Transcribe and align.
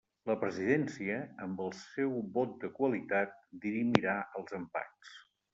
La 0.29 0.35
presidència, 0.43 1.17
amb 1.47 1.61
el 1.67 1.69
seu 1.81 2.15
vot 2.39 2.57
de 2.65 2.71
qualitat, 2.81 3.39
dirimirà 3.67 4.17
els 4.41 4.61
empats. 4.65 5.17